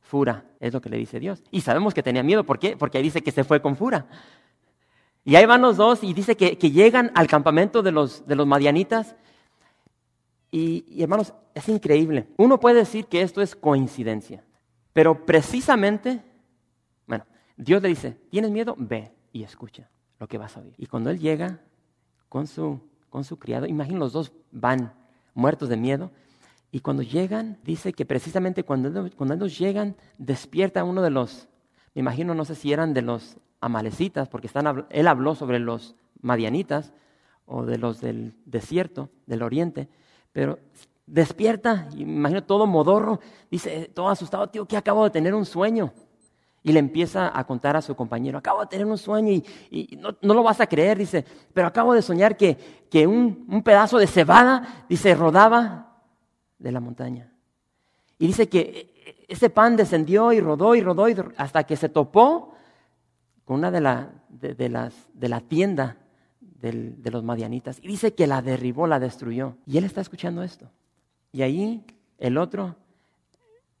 [0.00, 1.42] Fura, es lo que le dice Dios.
[1.50, 2.76] Y sabemos que tenía miedo, ¿por qué?
[2.76, 4.06] Porque ahí dice que se fue con Fura.
[5.24, 9.16] Y ahí van los dos y dice que, llegan al campamento de los, de madianitas.
[10.50, 12.28] Y, y hermanos, es increíble.
[12.36, 14.44] Uno puede decir que esto es coincidencia,
[14.92, 16.22] pero precisamente,
[17.06, 17.26] bueno,
[17.56, 18.76] Dios le dice, ¿tienes miedo?
[18.78, 20.74] Ve y escucha lo que vas a oír.
[20.78, 21.60] Y cuando él llega
[22.28, 23.66] con su con su criado.
[23.66, 24.92] Imaginen, los dos van
[25.34, 26.10] muertos de miedo.
[26.70, 31.48] Y cuando llegan, dice que precisamente cuando, cuando ellos llegan, despierta uno de los,
[31.94, 35.94] me imagino, no sé si eran de los amalecitas, porque están, él habló sobre los
[36.20, 36.92] madianitas
[37.46, 39.88] o de los del desierto, del oriente,
[40.32, 40.58] pero
[41.06, 45.92] despierta, imagino todo modorro, dice, todo asustado, tío, que acabo de tener un sueño.
[46.66, 49.30] Y le empieza a contar a su compañero, acabo de tener un sueño
[49.70, 51.24] y, no, lo vas a creer, dice,
[51.54, 52.58] pero acabo de soñar que,
[52.90, 56.02] que un, un, pedazo de cebada, dice, rodaba
[56.58, 57.32] de la montaña.
[58.18, 62.56] Y dice que ese pan descendió y rodó y rodó hasta que se topó
[63.44, 65.98] con una de, la, de, las, de la tienda
[66.40, 67.78] de los madianitas.
[67.80, 69.56] Y dice que la derribó, la destruyó.
[69.66, 70.68] Y él está escuchando esto.
[71.30, 71.84] Y ahí
[72.18, 72.74] el otro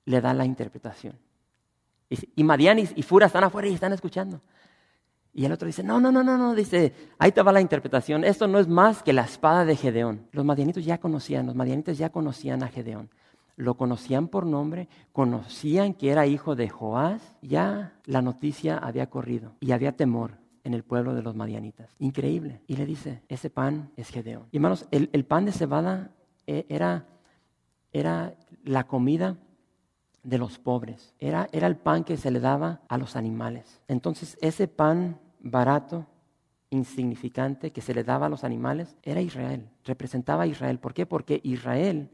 [0.04, 1.18] le da la interpretación.
[2.08, 4.40] Y, Madian y, Fura están afuera y están escuchando.
[5.32, 8.24] Y el otro dice, no, no, no, no, no, dice, ahí te va la interpretación.
[8.24, 10.26] Esto no es más que la espada de Gedeón.
[10.32, 13.10] Los madianitos ya conocían, los madianitas ya conocían a Gedeón.
[13.56, 17.36] Lo conocían por nombre, conocían que era hijo de Joás.
[17.42, 21.94] Ya la noticia había corrido y había temor en el pueblo de los madianitas.
[21.98, 22.62] Increíble.
[22.66, 24.46] Y le dice, ese pan es Gedeón.
[24.52, 26.10] Y hermanos, el, el pan de cebada
[26.46, 27.06] eh, era,
[27.92, 29.36] era la comida
[30.26, 31.14] de los pobres.
[31.20, 33.80] Era, era el pan que se le daba a los animales.
[33.86, 36.06] Entonces ese pan barato,
[36.70, 40.80] insignificante, que se le daba a los animales, era Israel, representaba a Israel.
[40.80, 41.06] ¿Por qué?
[41.06, 42.10] Porque Israel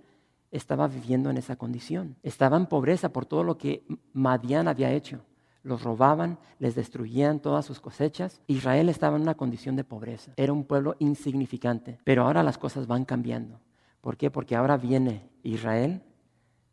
[0.50, 2.16] estaba viviendo en esa condición.
[2.22, 5.24] Estaba en pobreza por todo lo que Madián había hecho.
[5.62, 8.42] Los robaban, les destruían todas sus cosechas.
[8.46, 10.32] Israel estaba en una condición de pobreza.
[10.36, 11.98] Era un pueblo insignificante.
[12.04, 13.60] Pero ahora las cosas van cambiando.
[14.02, 14.30] ¿Por qué?
[14.30, 16.02] Porque ahora viene Israel,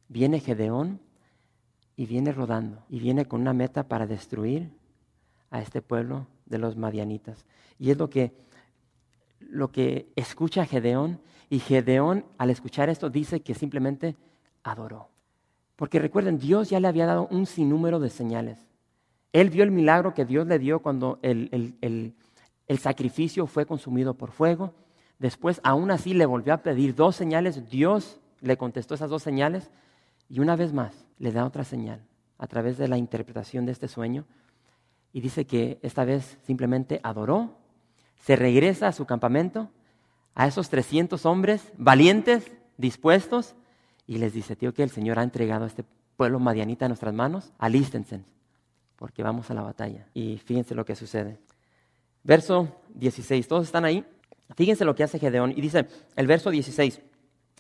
[0.10, 1.00] viene Gedeón
[2.00, 4.70] y viene rodando y viene con una meta para destruir
[5.52, 7.46] a este pueblo de los madianitas.
[7.78, 8.32] Y es lo que,
[9.42, 14.16] lo que escucha Gedeón y Gedeón al escuchar esto dice que simplemente
[14.64, 15.10] adoró.
[15.76, 18.66] Porque recuerden, Dios ya le había dado un sinnúmero de señales.
[19.34, 24.32] Él vio el milagro que Dios le dio cuando el, el sacrificio fue consumido por
[24.32, 24.74] fuego.
[25.18, 27.70] Después, aún así, le volvió a pedir dos señales.
[27.70, 29.70] Dios le contestó esas dos señales
[30.30, 32.02] y una vez más le da otra señal
[32.38, 34.26] a través de la interpretación de este sueño
[35.12, 37.58] y dice que esta vez simplemente adoró,
[38.24, 39.70] se regresa a su campamento,
[40.36, 43.56] a esos 300 hombres valientes, dispuestos,
[44.06, 45.84] y les dice, tío, que el Señor ha entregado a este
[46.16, 48.22] pueblo madianita en nuestras manos, alístense,
[48.96, 50.08] porque vamos a la batalla.
[50.14, 51.40] Y fíjense lo que sucede.
[52.24, 54.06] Verso 16, todos están ahí.
[54.56, 55.52] Fíjense lo que hace Gedeón.
[55.52, 57.02] Y dice el verso 16,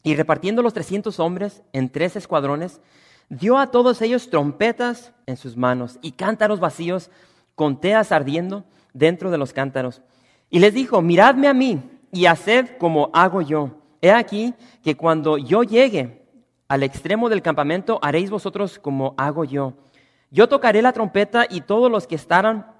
[0.03, 2.81] y repartiendo los 300 hombres en tres escuadrones,
[3.29, 7.09] dio a todos ellos trompetas en sus manos y cántaros vacíos
[7.55, 10.01] con teas ardiendo dentro de los cántaros.
[10.49, 11.81] Y les dijo, miradme a mí
[12.11, 13.71] y haced como hago yo.
[14.01, 16.23] He aquí que cuando yo llegue
[16.67, 19.73] al extremo del campamento, haréis vosotros como hago yo.
[20.31, 22.78] Yo tocaré la trompeta y todos los que estarán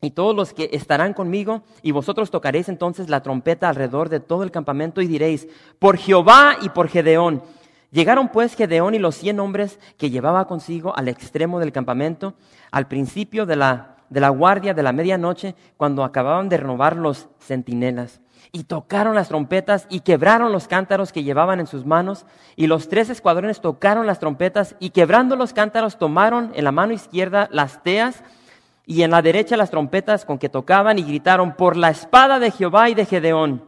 [0.00, 4.42] y todos los que estarán conmigo, y vosotros tocaréis entonces la trompeta alrededor de todo
[4.42, 5.46] el campamento y diréis,
[5.78, 7.42] por Jehová y por Gedeón.
[7.90, 12.34] Llegaron pues Gedeón y los cien hombres que llevaba consigo al extremo del campamento,
[12.70, 17.28] al principio de la, de la guardia de la medianoche, cuando acababan de renovar los
[17.40, 18.20] centinelas.
[18.52, 22.26] Y tocaron las trompetas y quebraron los cántaros que llevaban en sus manos.
[22.56, 26.92] Y los tres escuadrones tocaron las trompetas y quebrando los cántaros tomaron en la mano
[26.92, 28.24] izquierda las teas
[28.86, 32.50] y en la derecha las trompetas con que tocaban y gritaron por la espada de
[32.50, 33.64] Jehová y de Gedeón.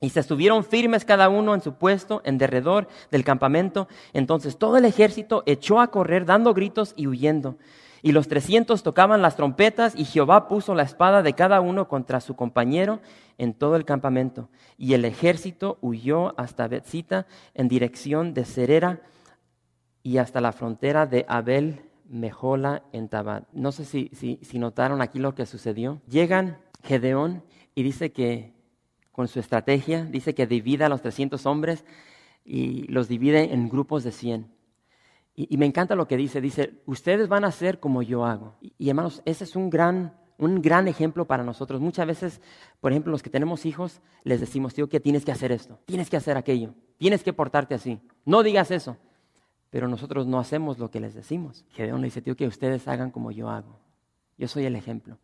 [0.00, 3.86] Y se estuvieron firmes cada uno en su puesto en derredor del campamento.
[4.12, 7.56] Entonces todo el ejército echó a correr dando gritos y huyendo.
[8.02, 12.20] Y los trescientos tocaban las trompetas y Jehová puso la espada de cada uno contra
[12.20, 13.00] su compañero
[13.38, 14.48] en todo el campamento.
[14.76, 19.02] Y el ejército huyó hasta Betzita en dirección de Cerera
[20.02, 23.48] y hasta la frontera de Abel Mejola en Tabat.
[23.52, 26.02] No sé si, si, notaron aquí lo que sucedió.
[26.06, 27.42] Llegan Gedeón
[27.74, 28.52] y dice que
[29.12, 31.84] con su estrategia, dice que divide a los 300 hombres
[32.44, 34.46] y los divide en grupos de 100.
[35.34, 38.56] Y, me encanta lo que dice, dice, ustedes van a hacer como yo hago.
[38.60, 41.80] Y, hermanos, ese es un gran, un gran ejemplo para nosotros.
[41.80, 42.42] Muchas veces,
[42.80, 46.10] por ejemplo, los que tenemos hijos, les decimos, tío, que tienes que hacer esto, tienes
[46.10, 47.98] que hacer aquello, tienes que portarte así.
[48.26, 48.98] No digas eso
[49.72, 51.64] pero nosotros no hacemos lo que les decimos.
[51.70, 53.78] Gedeón le dice, tío, que ustedes hagan como yo hago.
[54.36, 55.16] Yo soy el ejemplo.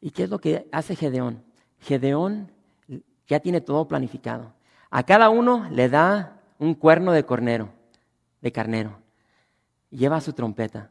[0.00, 1.44] ¿Y qué es lo que hace Gedeón?
[1.80, 2.50] Gedeón
[3.26, 4.54] ya tiene todo planificado.
[4.88, 7.68] A cada uno le da un cuerno de cornero,
[8.40, 8.96] de carnero.
[9.90, 10.90] Lleva su trompeta.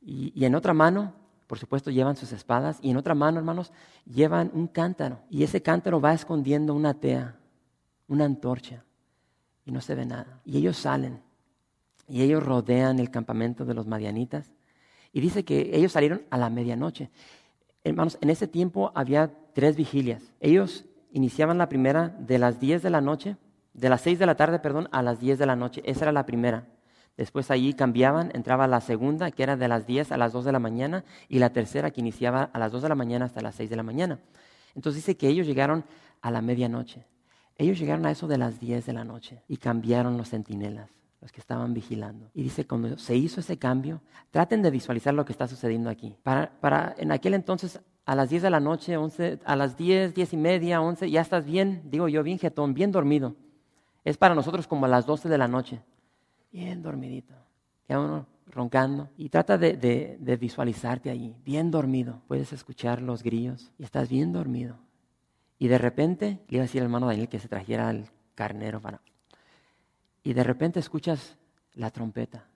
[0.00, 1.12] Y, y en otra mano,
[1.46, 2.78] por supuesto, llevan sus espadas.
[2.80, 3.70] Y en otra mano, hermanos,
[4.06, 5.20] llevan un cántaro.
[5.28, 7.36] Y ese cántaro va escondiendo una tea,
[8.08, 8.82] una antorcha.
[9.66, 10.40] Y no se ve nada.
[10.46, 11.28] Y ellos salen
[12.10, 14.50] y ellos rodean el campamento de los madianitas.
[15.12, 17.10] Y dice que ellos salieron a la medianoche.
[17.84, 20.32] Hermanos, en ese tiempo había tres vigilias.
[20.40, 23.36] Ellos iniciaban la primera de las 10 de la noche,
[23.72, 25.82] de las 6 de la tarde, perdón, a las 10 de la noche.
[25.84, 26.66] Esa era la primera.
[27.16, 30.52] Después allí cambiaban, entraba la segunda, que era de las 10 a las 2 de
[30.52, 33.54] la mañana, y la tercera, que iniciaba a las 2 de la mañana hasta las
[33.54, 34.18] 6 de la mañana.
[34.74, 35.84] Entonces dice que ellos llegaron
[36.20, 37.06] a la medianoche.
[37.56, 41.32] Ellos llegaron a eso de las 10 de la noche y cambiaron los centinelas los
[41.32, 42.30] que estaban vigilando.
[42.34, 46.16] Y dice, cuando se hizo ese cambio, traten de visualizar lo que está sucediendo aquí.
[46.22, 50.14] Para, para en aquel entonces, a las 10 de la noche, 11, a las 10,
[50.14, 53.36] 10 y media, 11, ya estás bien, digo yo, bien jetón, bien dormido.
[54.04, 55.82] Es para nosotros como a las 12 de la noche.
[56.50, 57.34] Bien dormidito.
[57.86, 59.10] Queda uno roncando.
[59.16, 62.22] Y trata de, de, visualizarte allí, bien dormido.
[62.26, 64.76] Puedes escuchar los grillos y estás bien dormido.
[65.58, 68.80] Y de repente le iba a decir al hermano Daniel que se trajera el carnero
[68.80, 69.02] para
[70.22, 71.36] y de repente escuchas
[71.74, 72.46] la trompeta.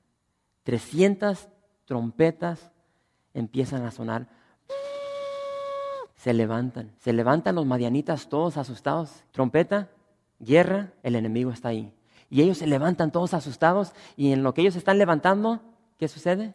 [0.65, 1.49] 300
[1.85, 2.71] trompetas
[3.33, 4.29] empiezan a sonar.
[6.17, 9.25] Se levantan, se levantan los madianitas todos asustados.
[9.33, 9.91] Trompeta,
[10.39, 11.93] guerra, el enemigo está ahí.
[12.31, 15.61] Y ellos se levantan todos asustados y en lo que ellos están levantando,
[15.99, 16.55] ¿qué sucede?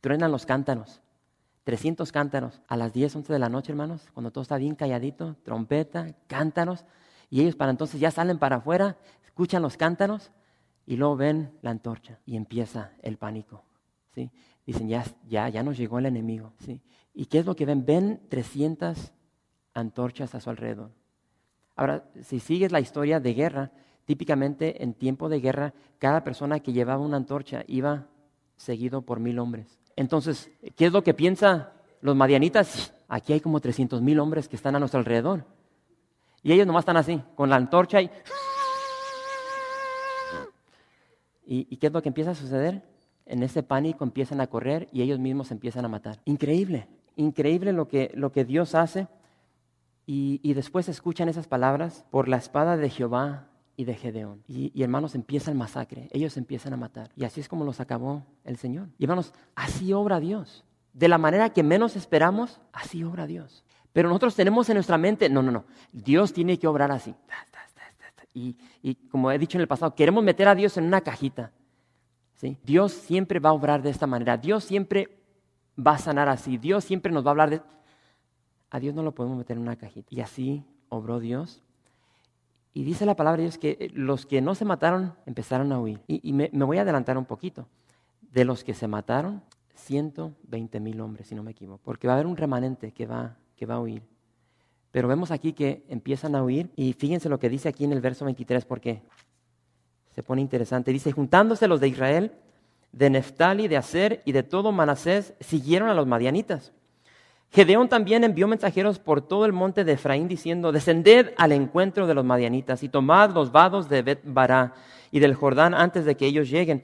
[0.00, 1.00] Truenan los cántaros.
[1.64, 5.36] 300 cántaros a las 10, 11 de la noche, hermanos, cuando todo está bien calladito,
[5.44, 6.84] trompeta, cántaros,
[7.32, 10.30] y ellos para entonces ya salen para afuera, escuchan los cántaros
[10.84, 13.64] y luego ven la antorcha y empieza el pánico.
[14.14, 14.30] ¿sí?
[14.66, 16.52] Dicen, ya, ya, ya nos llegó el enemigo.
[16.58, 16.82] ¿sí?
[17.14, 17.86] ¿Y qué es lo que ven?
[17.86, 19.12] Ven 300
[19.72, 20.90] antorchas a su alrededor.
[21.74, 23.72] Ahora, si sigues la historia de guerra,
[24.04, 28.08] típicamente en tiempo de guerra, cada persona que llevaba una antorcha iba
[28.56, 29.80] seguido por mil hombres.
[29.96, 31.70] Entonces, ¿qué es lo que piensan
[32.02, 32.92] los madianitas?
[33.08, 35.46] Aquí hay como 300 mil hombres que están a nuestro alrededor.
[36.42, 38.10] Y ellos nomás están así, con la antorcha y...
[41.44, 42.82] ¿Y, qué es lo que empieza a suceder?
[43.26, 46.18] En ese pánico empiezan a correr y ellos mismos empiezan a matar.
[46.24, 49.06] Increíble, increíble lo que, lo que Dios hace.
[50.06, 54.42] Y, y después escuchan esas palabras, por la espada de Jehová y de Gedeón.
[54.48, 56.08] Y, y, hermanos, empieza el masacre.
[56.12, 57.10] Ellos empiezan a matar.
[57.16, 58.88] Y así es como los acabó el Señor.
[58.98, 60.64] Y hermanos, así obra Dios.
[60.92, 63.64] De la manera que menos esperamos, así obra Dios.
[63.92, 67.14] Pero nosotros tenemos en nuestra mente, no, no, no, Dios tiene que obrar así.
[68.34, 71.52] Y, y como he dicho en el pasado, queremos meter a Dios en una cajita.
[72.36, 72.56] ¿sí?
[72.64, 74.36] Dios siempre va a obrar de esta manera.
[74.38, 75.22] Dios siempre
[75.78, 76.56] va a sanar así.
[76.58, 77.62] Dios siempre nos va a hablar de...
[78.70, 80.08] A Dios no lo podemos meter en una cajita.
[80.10, 81.62] Y así obró Dios.
[82.74, 86.00] Y dice la palabra de Dios que los que no se mataron empezaron a huir.
[86.06, 87.66] Y, me, voy a adelantar un poquito.
[88.20, 89.42] De los que se mataron,
[89.74, 91.80] 120 mil hombres, si no me equivoco.
[91.84, 94.02] Porque va a haber un remanente que va, que va a huir.
[94.90, 96.70] Pero vemos aquí que empiezan a huir.
[96.76, 99.02] Y fíjense lo que dice aquí en el verso 23, porque
[100.14, 100.92] se pone interesante.
[100.92, 102.32] Dice, juntándose los de Israel,
[102.92, 106.72] de Neftali, de Aser y de todo Manasés, siguieron a los madianitas.
[107.50, 112.14] Gedeón también envió mensajeros por todo el monte de Efraín diciendo, descended al encuentro de
[112.14, 114.72] los madianitas y tomad los vados de Bet Bará
[115.10, 116.82] y del Jordán antes de que ellos lleguen.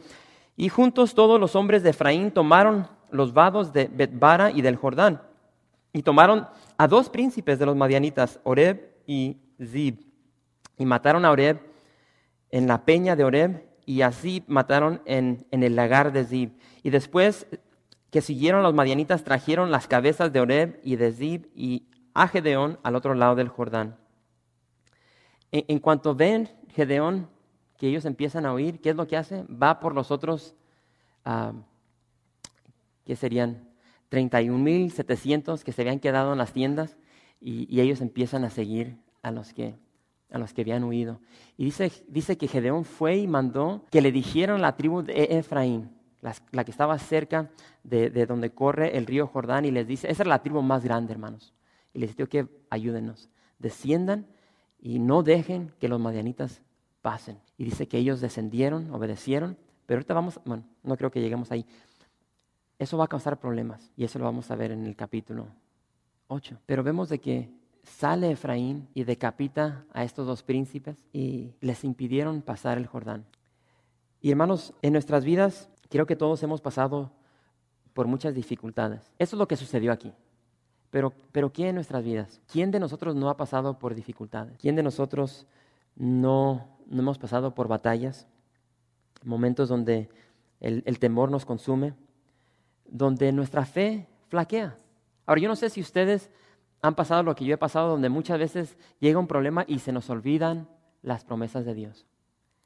[0.58, 5.22] Y juntos todos los hombres de Efraín tomaron los vados de Betbara y del Jordán.
[5.94, 10.04] Y tomaron a dos príncipes de los madianitas, Oreb y Zib.
[10.76, 11.60] Y mataron a Oreb
[12.50, 16.50] en la peña de Oreb y así mataron en, en el lagar de Zib.
[16.82, 17.46] Y después
[18.10, 22.80] que siguieron los madianitas trajeron las cabezas de Oreb y de Zib y a Gedeón
[22.82, 23.96] al otro lado del Jordán.
[25.52, 27.30] En, cuanto ven Gedeón
[27.78, 29.44] que ellos empiezan a oír, ¿qué es lo que hace?
[29.44, 30.54] Va por los otros,
[31.24, 31.54] uh,
[33.06, 33.68] que serían
[34.10, 36.96] 31.700 que se habían quedado en las tiendas
[37.40, 39.74] y, ellos empiezan a seguir a los que,
[40.30, 41.20] a los que habían huido.
[41.56, 45.38] Y dice, dice que Gedeón fue y mandó que le dijeran a la tribu de
[45.38, 47.50] Efraín, la, que estaba cerca
[47.84, 51.12] de, donde corre el río Jordán, y les dice, esa es la tribu más grande,
[51.12, 51.54] hermanos.
[51.94, 54.26] Y les dijo que ayúdenos, desciendan
[54.80, 56.60] y no dejen que los madianitas
[57.02, 57.38] pasen.
[57.56, 59.56] Y dice que ellos descendieron, obedecieron,
[59.86, 61.66] pero ahorita vamos, bueno, no creo que lleguemos ahí.
[62.78, 65.48] Eso va a causar problemas y eso lo vamos a ver en el capítulo
[66.28, 66.60] 8.
[66.66, 67.50] Pero vemos de que
[67.82, 73.24] sale Efraín y decapita a estos dos príncipes y les impidieron pasar el Jordán.
[74.20, 77.10] Y hermanos, en nuestras vidas Creo que todos hemos pasado
[77.94, 79.00] por muchas dificultades.
[79.18, 80.12] Eso es lo que sucedió aquí.
[80.90, 82.40] Pero, pero ¿quién en nuestras vidas?
[82.50, 84.56] ¿Quién de nosotros no ha pasado por dificultades?
[84.58, 85.46] ¿Quién de nosotros
[85.98, 88.26] no, no hemos pasado por batallas?
[89.24, 90.08] Momentos donde
[90.60, 91.94] el, el temor nos consume,
[92.86, 94.78] donde nuestra fe flaquea.
[95.26, 96.30] Ahora, yo no sé si ustedes
[96.80, 99.92] han pasado lo que yo he pasado, donde muchas veces llega un problema y se
[99.92, 100.68] nos olvidan
[101.02, 102.06] las promesas de Dios.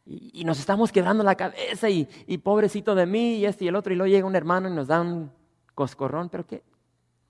[0.04, 2.06] Y, nos estamos quebrando la cabeza y,
[2.38, 3.92] pobrecito de mí y este y el otro.
[3.92, 5.30] Y luego llega un hermano y nos da un
[5.74, 6.28] coscorrón.
[6.28, 6.62] ¿Pero qué?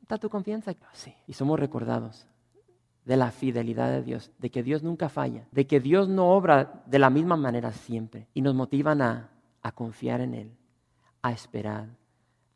[0.00, 0.74] ¿Está tu confianza?
[0.92, 1.14] Sí.
[1.26, 2.26] Y somos recordados
[3.04, 6.84] de la fidelidad de Dios, de que Dios nunca falla, de que Dios no obra
[6.86, 8.28] de la misma manera siempre.
[8.34, 9.30] Y nos motivan a,
[9.62, 10.52] a confiar en Él,
[11.20, 11.88] a esperar,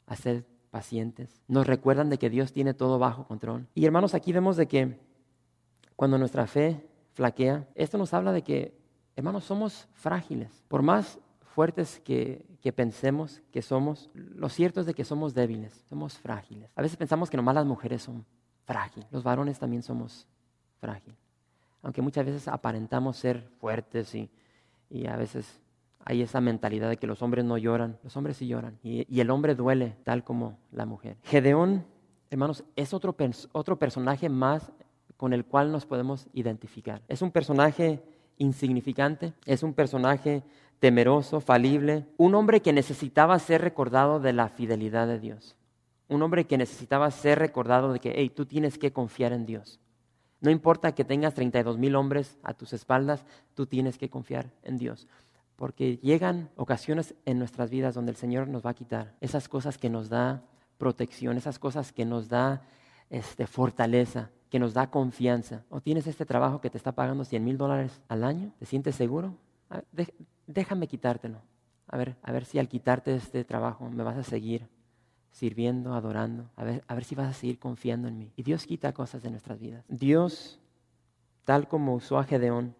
[0.06, 1.42] a ser pacientes.
[1.48, 3.66] Nos recuerdan de que Dios tiene todo bajo control.
[3.74, 4.98] Y hermanos, aquí vemos de que
[5.96, 10.62] cuando nuestra fe flaquea, esto nos habla de que Hermanos, somos frágiles.
[10.68, 16.18] Por más fuertes que, pensemos que somos, lo cierto es de que somos débiles, somos
[16.18, 16.70] frágiles.
[16.76, 18.26] A veces pensamos que nomás las mujeres son
[18.66, 20.26] frágiles, los varones también somos
[21.83, 24.31] Aunque muchas veces aparentamos ser fuertes y,
[24.90, 25.61] y a veces
[26.05, 29.20] hay esa mentalidad de que los hombres no lloran, los hombres sí lloran y, y
[29.20, 31.16] el hombre duele tal como la mujer.
[31.25, 31.85] Gedeón,
[32.31, 33.16] hermanos, es otro,
[33.53, 34.72] otro personaje más
[35.16, 37.03] con el cual nos podemos identificar.
[37.09, 38.03] Es un personaje
[38.38, 40.42] insignificante, es un personaje
[40.79, 45.57] temeroso, falible, un hombre que necesitaba ser recordado de la fidelidad de Dios,
[46.09, 49.81] un hombre que necesitaba ser recordado de que, hey, tú tienes que confiar en Dios.
[50.40, 54.77] No importa que tengas 32 mil hombres a tus espaldas, tú tienes que confiar en
[54.77, 55.07] Dios.
[55.57, 59.79] Porque llegan ocasiones en nuestras vidas donde el Señor nos va a quitar esas cosas
[59.79, 60.42] que nos da
[60.77, 62.62] protección, esas cosas que nos da
[63.09, 65.64] este, fortaleza, que nos da confianza.
[65.70, 68.53] ¿O tienes este trabajo que te está pagando 100 mil dólares al año?
[68.59, 69.35] ¿Te sientes seguro?
[70.46, 71.40] déjame quitártelo.
[71.88, 74.69] A ver, a ver si al quitarte este trabajo me vas a seguir
[75.37, 76.50] sirviendo, adorando.
[76.56, 78.32] A ver, a ver si vas a seguir confiando en mí.
[78.37, 79.84] Y Dios quita cosas de nuestras vidas.
[79.87, 80.58] Dios,
[81.44, 82.74] tal como usó a Gedeón,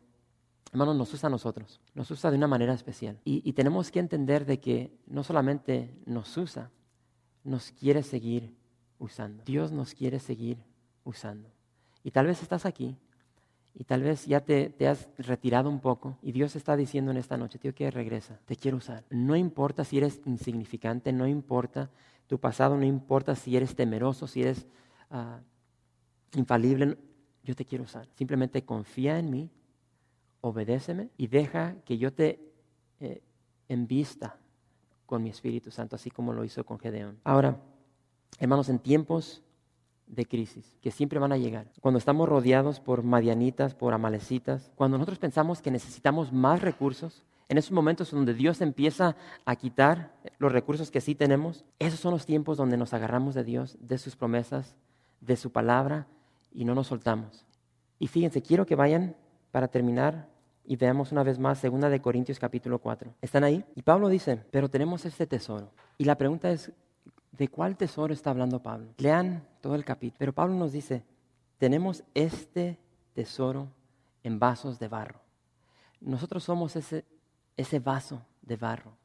[0.73, 1.81] hermano, nos usa a nosotros.
[1.95, 3.19] Nos usa de una manera especial.
[3.27, 6.71] Y, y tenemos que entender de que no solamente nos usa,
[7.45, 8.57] nos quiere seguir
[8.99, 9.45] usando.
[9.45, 10.57] Dios nos quiere seguir
[11.05, 11.51] usando.
[12.03, 12.97] Y tal vez estás aquí
[13.79, 17.37] y tal vez ya te, has retirado un poco y Dios está diciendo en esta
[17.37, 19.05] noche, tío, que regresa, te quiero usar.
[19.11, 21.91] No importa si eres insignificante, no importa
[22.27, 24.67] tu pasado, no importa si eres temeroso, si eres
[25.11, 25.41] uh,
[26.39, 26.99] infalible,
[27.45, 28.09] yo te quiero usar.
[28.15, 29.51] Simplemente confía en mí,
[30.41, 32.41] obedéceme y deja que yo te
[33.01, 33.23] eh,
[33.69, 34.39] envista
[35.07, 37.19] con mi Espíritu Santo, así como lo hizo con Gedeón.
[37.23, 37.61] Ahora,
[38.39, 39.43] hermanos, en tiempos
[40.07, 41.71] de crisis que siempre van a llegar.
[41.81, 47.59] Cuando estamos rodeados por madianitas, por amalecitas, cuando nosotros pensamos que necesitamos más recursos, en
[47.59, 52.27] esos momentos donde Dios empieza a quitar los recursos que sí tenemos, esos son los
[52.27, 54.75] tiempos donde nos agarramos de Dios, de sus promesas,
[55.21, 56.07] de su palabra
[56.53, 57.45] y no nos soltamos.
[57.99, 59.17] Y fíjense, quiero que vayan
[59.53, 60.29] para terminar
[60.65, 63.15] y veamos una vez más segunda de Corintios capítulo 4.
[63.23, 63.65] ¿Están ahí?
[63.75, 65.71] Y Pablo dice, pero tenemos este tesoro.
[65.97, 66.73] Y la pregunta es,
[67.31, 68.89] ¿de cuál tesoro está hablando Pablo?
[68.99, 70.19] Lean todo el capítulo.
[70.19, 71.05] Pero Pablo nos dice,
[71.59, 72.79] tenemos este
[73.15, 73.69] tesoro
[74.25, 75.21] en vasos de barro.
[76.01, 77.05] Nosotros somos ese
[77.57, 78.97] ese vaso de barro,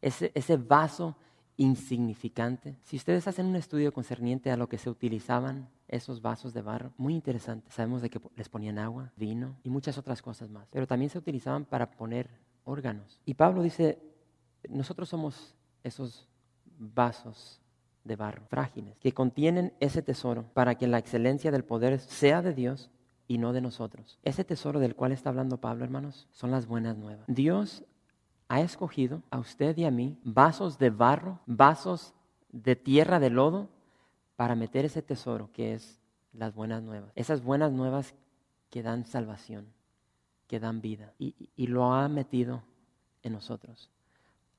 [0.00, 1.16] ese, ese vaso
[1.56, 2.76] insignificante.
[2.82, 6.92] Si ustedes hacen un estudio concerniente a lo que se utilizaban esos vasos de barro,
[6.96, 7.70] muy interesante.
[7.70, 11.18] Sabemos de que les ponían agua, vino y muchas otras cosas más, pero también se
[11.18, 12.30] utilizaban para poner
[12.64, 13.20] órganos.
[13.26, 13.98] Y Pablo dice,
[14.68, 16.28] nosotros somos esos
[16.78, 17.60] vasos
[18.04, 22.54] de barro frágiles que contienen ese tesoro para que la excelencia del poder sea de
[22.54, 22.90] Dios
[23.30, 24.18] y no de nosotros.
[24.24, 27.24] Ese tesoro del cual está hablando Pablo, hermanos, son las buenas nuevas.
[27.28, 27.84] Dios
[28.48, 32.12] ha escogido a usted y a mí vasos de barro, vasos
[32.50, 33.68] de tierra de lodo,
[34.34, 36.00] para meter ese tesoro que es
[36.32, 37.12] las buenas nuevas.
[37.14, 38.16] Esas buenas nuevas
[38.68, 39.68] que dan salvación,
[40.48, 41.14] que dan vida.
[41.16, 42.64] Y, lo ha metido
[43.22, 43.90] en nosotros,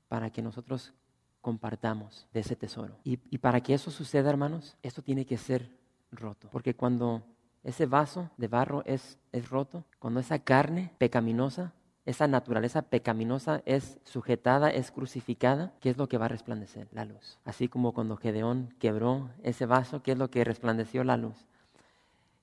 [0.08, 0.94] para que nosotros
[1.42, 2.96] compartamos de ese tesoro.
[3.04, 5.68] Y, y para que eso suceda, hermanos, esto tiene que ser
[6.10, 6.48] roto.
[6.50, 7.22] Porque cuando
[7.64, 11.72] ese vaso de barro es, es roto, cuando esa carne pecaminosa,
[12.04, 16.88] esa naturaleza pecaminosa es sujetada, es crucificada, ¿qué es lo que va a resplandecer?
[16.92, 17.38] La luz.
[17.44, 21.04] Así como cuando Gedeón quebró ese vaso, ¿qué es lo que resplandeció?
[21.04, 21.46] La luz.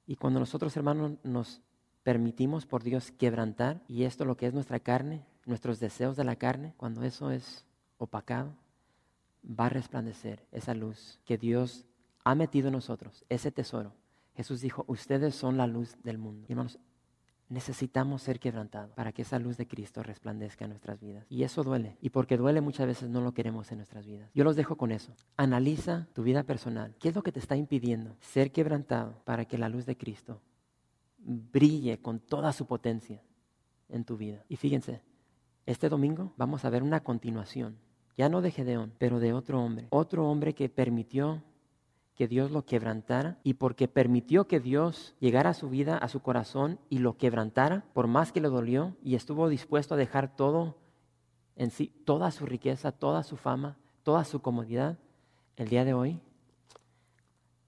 [0.07, 1.61] Y cuando nosotros, hermanos, nos
[2.03, 6.37] permitimos por Dios quebrantar, y esto lo que es nuestra carne, nuestros deseos de la
[6.37, 7.65] carne, cuando eso es
[7.97, 8.55] opacado,
[9.43, 11.85] va a resplandecer esa luz que Dios
[12.23, 13.93] ha metido en nosotros, ese tesoro
[14.39, 16.45] Jesús dijo, ustedes son la luz del mundo.
[16.47, 16.79] hermanos,
[17.49, 21.25] necesitamos ser quebrantados para que esa luz de Cristo resplandezca en nuestras vidas.
[21.27, 21.97] Y eso duele.
[21.99, 24.31] Y porque duele muchas veces no lo queremos en nuestras vidas.
[24.33, 25.13] Yo los dejo con eso.
[25.35, 26.95] Analiza tu vida personal.
[27.01, 30.41] ¿Qué es lo que te está impidiendo ser quebrantado para que la luz de Cristo
[31.17, 33.21] brille con toda su potencia
[33.89, 34.45] en tu vida?
[34.47, 35.01] Y fíjense,
[35.65, 37.77] este domingo vamos a ver una continuación.
[38.15, 39.87] Ya no de Gedeón, pero de otro hombre.
[39.89, 41.43] Otro hombre que permitió
[42.19, 46.19] que Dios lo quebrantara y porque permitió que Dios llegara a su vida, a su
[46.19, 50.75] corazón y lo quebrantara, por más que le dolió y estuvo dispuesto a dejar todo
[51.55, 54.97] en sí, toda su riqueza, toda su fama, toda su comodidad,
[55.55, 56.19] el día de hoy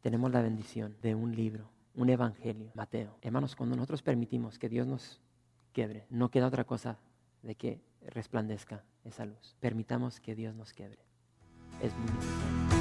[0.01, 3.15] tenemos la bendición de un libro, un evangelio, Mateo.
[3.21, 5.21] Hermanos, cuando nosotros permitimos que Dios nos
[5.71, 6.99] quebre, no queda otra cosa
[7.41, 9.55] de que resplandezca esa luz.
[9.61, 10.99] Permitamos que Dios nos quebre.
[11.81, 12.80] Es muy.